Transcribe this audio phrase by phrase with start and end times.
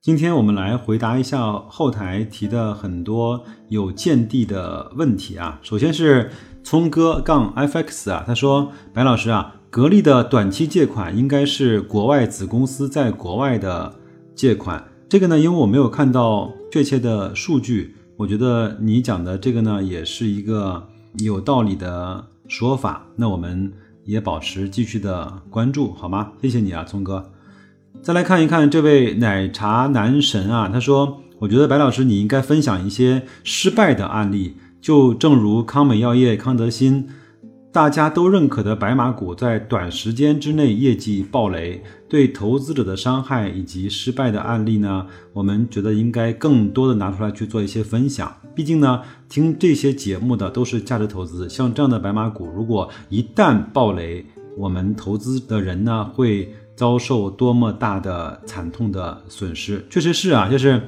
[0.00, 5.58] 今天我们来回答一下后台提的很多有见地的问题啊。
[5.60, 6.30] 首先是
[6.62, 13.92] 聪哥杠 FX 啊，他说白老师啊，格力的短期借款应该是国外子公司在国外的
[14.36, 14.86] 借款。
[15.08, 20.86] 这个呢，因为我没有看到确切的数据，我觉得你讲的这个呢，也是一个
[21.18, 23.04] 有道理的说法。
[23.16, 23.72] 那我们
[24.04, 26.30] 也保持继续的关注，好吗？
[26.40, 27.32] 谢谢你啊，聪哥。
[28.00, 37.08] 再来看一看这位奶茶男神啊，他说：“我觉得白老师你应该分享一些失败的案例，就正如康美药业、康德新，
[37.72, 48.32] 大家都认可的白马股，在短时间之内业绩暴雷，对投资者的伤害以及失败的案例呢，我们觉得应该更多的拿出来去做一些分享。
[48.54, 54.24] 毕竟呢，听这些节目的都是价值投资，像这样的白马股，如果一旦暴雷，
[54.56, 60.80] 我们投资的人呢会。”遭受多么大的惨痛的损失，确实是啊，就是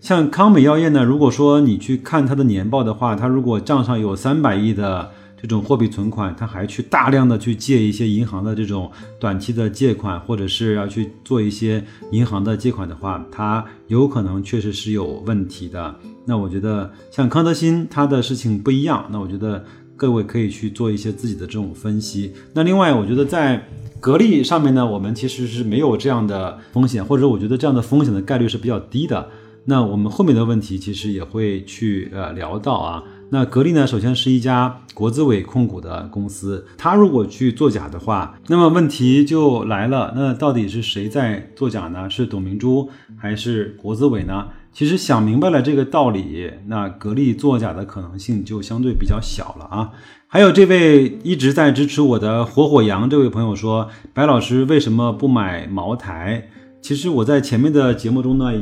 [0.00, 15.94] 像康美药业呢，如果说你去看它的年报的话，它如果账上有三百亿的这种货币存款，它还去大量的去借一些银行的这种短期的借款，或者是要去做一些银行的借款的话，它有可能确实是有问题的。
[16.24, 19.06] 那我觉得像康德新，它的事情不一样。
[19.10, 19.62] 那我觉得
[19.98, 22.32] 各位可以去做一些自己的这种分析。
[22.54, 23.68] 那另外，我觉得在
[24.00, 29.28] 格力上面呢，我们其实是没有这样的风险，或者我觉得这样的风险的概率是比较低的。
[29.64, 33.02] 那我们后面的问题其实也会去呃聊到啊。
[33.30, 42.08] 那格力呢，首先是一家国资委控股的公司，它如果去作假的话，那么问题就来了，那到底是谁在作假呢？
[42.08, 44.46] 是董明珠还是国资委呢？
[44.76, 49.92] 其实想明白了这个道理，那格力作假的可能性就相对比较小了啊。
[50.26, 56.50] 还有这位一直在支持我的火火羊这位朋友说，白老师为什么不买茅台？
[56.82, 58.52] 其实我在前面的节目中呢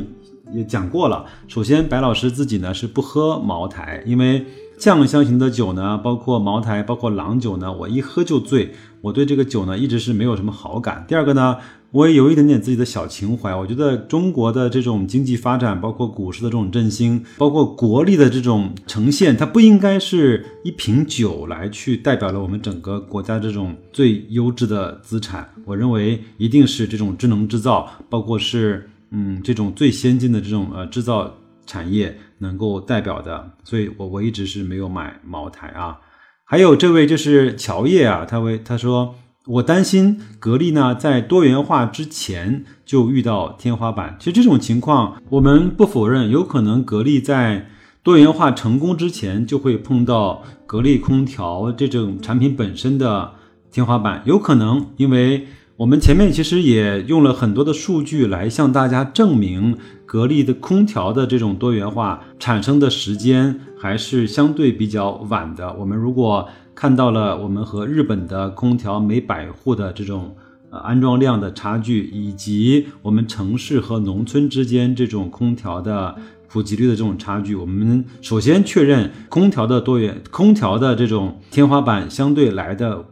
[0.53, 1.25] 也讲过了。
[1.49, 4.45] 首先，白老师自己呢是不喝茅台，因为
[4.77, 8.73] 酱香型的酒呢，包括茅台，包括郎酒呢，我一喝就醉。
[9.01, 11.03] 我对这个酒呢一直是没有什么好感。
[11.09, 11.57] 第二个呢，
[11.95, 13.55] 我也有一点点自己的小情怀。
[13.55, 25.49] 我觉得中国的这种经济发展，包括股市的这种振兴，包括国力的这种呈现，它不应该是一瓶酒来去代表了我们整个国家这种最优质的资产。
[25.63, 31.33] 我认为一定是这种智能制造，包括是嗯这种最先进的这种呃制造
[31.65, 33.51] 产业能够代表的。
[33.63, 35.97] 所以我我一直是没有买茅台啊。
[36.43, 39.15] 还有这位就是乔叶啊，他为他说，
[39.47, 44.15] 我担心格力呢在多元化之前就遇到天花板。
[44.19, 47.67] 其实这种情况我们不否认，有可能格力在
[48.01, 53.33] 多元化成功之前就会碰到格力空调这种产品本身的
[53.71, 55.47] 天花板，有可能，因为
[55.77, 59.75] 我们前面其实也用了很多的数据来向大家证明。
[60.05, 65.73] 格力的空调的这种多元化产生的时间还是相对比较晚的。
[65.73, 70.33] 我们如果看到了我们和日本的空调每百户的这种
[70.69, 76.15] 呃安装量的差距，以及我们城市和农村之间这种空调的
[76.47, 83.03] 普及率的这种差距，我们首先确认空调的多元空调的这种天花板相对来的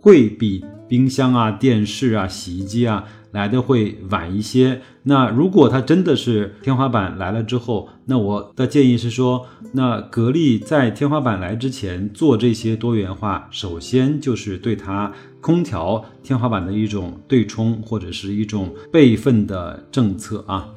[0.00, 3.04] 会比冰箱啊、电视啊、洗衣机啊。
[3.30, 4.82] 来的会晚一些。
[5.04, 15.10] 那如果它真的是天花板来了之后，那我的建议是说，那格力在天花板来之前做这些多元化，首先就是对它
[15.40, 20.68] 空调天花板的一种对冲或者是一种备份的政策啊。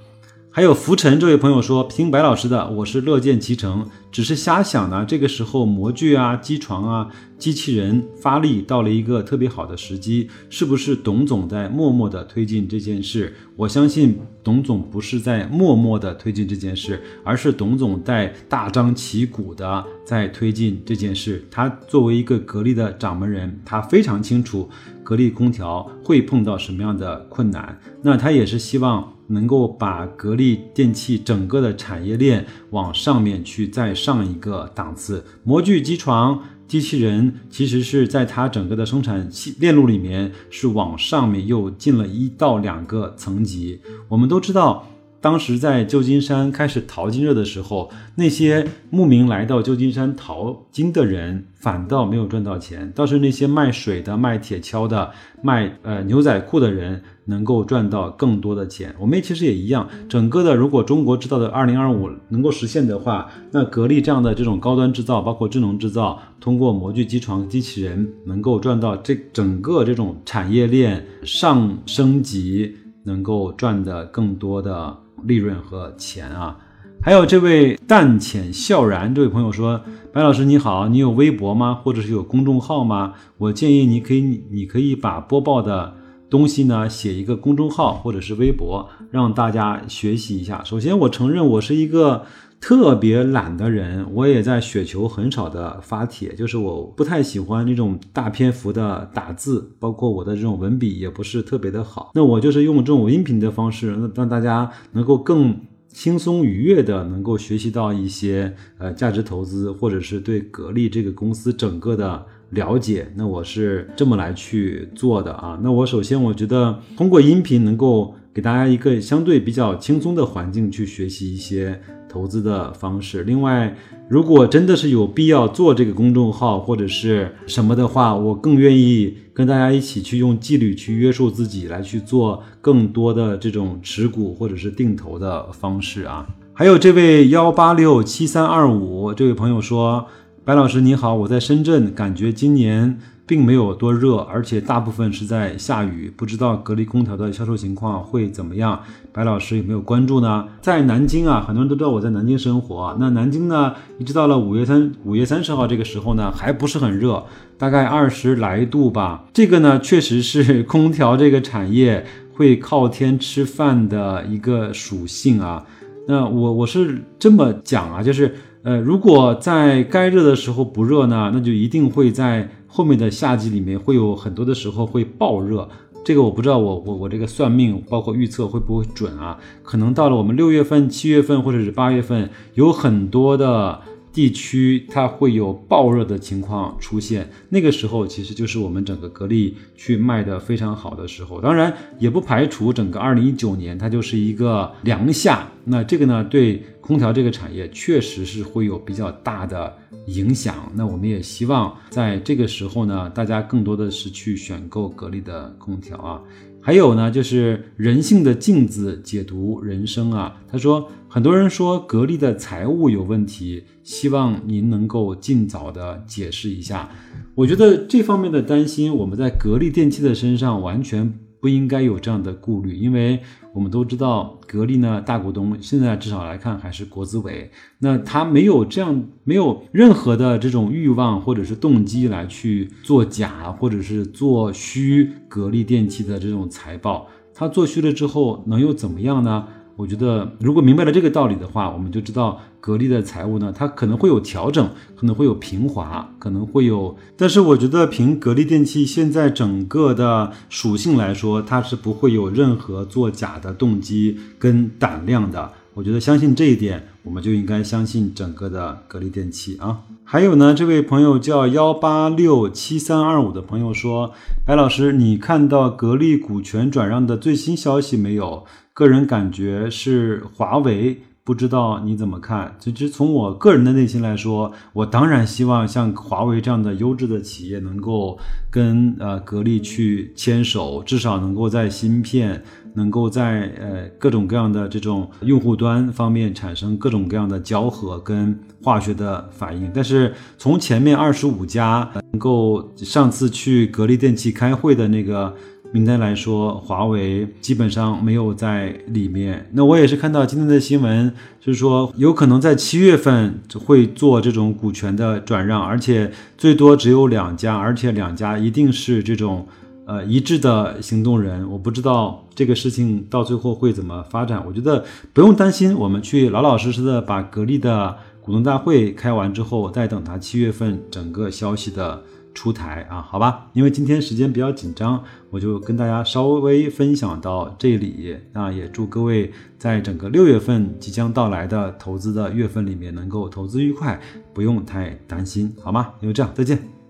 [0.55, 5.03] 还有浮尘这位朋友说，听白老师的，我是乐见其成，只是瞎想呢。
[5.05, 13.35] 这个时候模具啊、机床啊、机器人发力到了一个特别好的时机，是不是董总在默默的推进这件事？
[13.57, 21.45] 我相信董总不是在默默的推进这件事，而是董总在大张旗鼓的在推进这件事。
[21.51, 24.69] 他作为一个格力的掌门人，他非常清楚
[25.03, 29.14] 格力空调会碰到什么样的困难，那他也是希望。
[29.27, 39.29] 能够把格力电器整个的产业链往上面去再上一个档次，模具、机床、机器人，其实是在它整个的生产
[39.59, 43.79] 链路里面是往上面又进了一到两个层级。
[44.07, 44.87] 我们都知道。
[45.25, 55.09] 当时在旧金山开始淘金热的时候，那些慕名来到旧金山淘金的人反倒没有赚到钱，倒是那些卖水的、卖铁锹的、
[55.41, 58.93] 卖呃牛仔裤的人能够赚到更多的钱。
[58.99, 74.95] 我们其实也一样，整个的如果中国制造的二零二五能够实现的话，那格力这样的这种高端制造，包括智能制造，通过模具、机床、机器人，能够赚到这整个这种产业链上升级，能够赚的更多的
[75.25, 76.57] 利润和钱啊。
[77.01, 79.81] 还有这位淡浅笑然这位朋友说
[80.11, 81.75] ：“白老师你好，你有微博吗？
[81.83, 83.13] 或者是有公众号吗？
[83.37, 85.95] 我建议你可以，你可以把播报的
[86.35, 90.61] 东西呢写一个公众号或者是微博，让大家学习一下。
[90.65, 92.25] 首先，我承认我是一个
[92.59, 102.11] 特别懒的人，我也在雪球很少的发帖，就是我不太喜欢那种大篇幅的打字，包括我的这种文笔也不是特别的好。
[102.13, 105.57] 那我就是用这种音频的方式，让让大家能够更。”
[105.95, 115.59] 轻松愉悦的能够学习到一些呃价值投资，或者是对格力这个公司整个的了解，那我是这么来去做的啊。
[115.63, 121.81] 那我首先我觉得通过音频能够给大家一个相对比较轻松的环境去学习一些。
[122.07, 123.25] 投资的方式。
[123.25, 123.75] 另外，
[124.07, 136.25] 如果真的是有必要做这个公众号或者是什么的话，我更愿意跟大家一起去用纪律去约束自己，来去做更多的这种持股或者是定投的方式啊。
[136.53, 140.07] 还有这位幺八六七三二五这位朋友说
[140.45, 148.79] ：“白老师你好，我在深圳，感觉今年。”并没有多热，而且大部分是在下雨，不知道格力空调的销售情况会怎么样？
[149.11, 150.47] 白老师有没有关注呢？
[150.61, 152.95] 在南京啊，很多人都知道我在南京生活。
[152.99, 157.25] 那南京呢，一直到了五月三五月三十号这个时候呢，还不是很热，
[157.57, 159.25] 大概二十来度吧。
[159.33, 162.05] 这个呢，确实是空调这个产业
[162.35, 165.65] 会靠天吃饭的一个属性啊。
[166.07, 172.49] 那我我是这么讲啊，就是呃，如果在该热的时候不热呢，那就一定会在。
[172.67, 175.69] 后面的夏季里面会有很多的时候会爆热，
[176.03, 179.37] 这个我不知道，我我我这个算命包括预测会不会准啊？
[179.63, 183.79] 可能到了我们六月份、七月份或者是八月份，有很多的。
[184.15, 191.41] 地区它会有暴热的情况出现，那个时候其实就是我们整个格力去卖的非常好的时候。
[191.41, 195.45] 当然，也不排除整个二零一九年它就是一个凉夏。
[195.65, 199.75] 那这个呢，对空调这个产业确实是会有比较大的
[200.07, 200.71] 影响。
[200.75, 206.21] 那我们也希望在这个时候呢，大家更多的是去选购格力的空调啊。
[206.65, 210.41] 还有呢，就是人性的镜子解读人生啊。
[210.47, 216.89] 他说，很多人说格力的财务有问题，希望您能够尽早的解释一下。
[217.35, 221.13] 我觉得这方面的担心，我们在格力电器的身上完全。
[221.45, 223.19] 不应该有这样的顾虑，因为
[223.53, 239.47] 我们都知道格力呢，大股东现在至少来看还是国资委，那他没有这样没有任何的这种欲望或者是动机来去做假或者是做虚格力电器的这种财报，他做虚了之后能又怎么样呢？
[239.77, 246.95] 我觉得，如果明白了这个道理的话，我们就知道格力的财务呢，它可能会有调整，可能会有平滑，可能会有。
[247.17, 255.51] 但是我觉得，凭格力电器现在整个的属性来说，它是不会有任何作假的动机跟胆量的。
[255.75, 259.81] 我觉得，相信这一点，我们就应该相信整个的格力电器啊。
[260.05, 264.13] 还有呢，这位朋友叫幺八六七三二五的朋友说
[264.47, 272.55] ：“白老师，你看到格力股权转让的最新消息没有？”个人感觉是华为，不知道你怎么看？
[272.59, 278.15] 其实从我个人的内心来说，我当然希望像华为这样的优质的企业能够
[278.51, 282.43] 跟呃格力去牵手，至少能够在芯片，
[282.75, 289.71] 能够在呃各种各样的这种用户端方面产生各种各样的交合跟化学的反应。
[289.73, 295.35] 但是从前面二十五家能够上次去格力电器开会的那个。
[295.75, 299.45] 名单来说，华为基本上没有在里面。
[299.51, 309.45] 那我也是看到今天的新闻，就是说有可能在七月份会做这种股权的转让，而且最多只有两家，而且两家一定是这种
[309.85, 311.45] 呃一致的行动人。
[311.51, 314.41] 我不知道这个事情到最后会怎么发展。
[314.47, 322.01] 我觉得不用担心，我们去老老实实的把格力的股东大会开完之后，再等它七月份整个消息的。
[322.35, 328.15] 出台啊，好吧，因为今天时间比较紧张，我就跟大家稍微分享到这里。
[328.33, 333.99] 那也祝各位在整个六月份即将到来的投资的月份里面，能够投资愉快，
[334.33, 335.93] 不用太担心，好吗？
[336.01, 336.84] 因为这样，再见。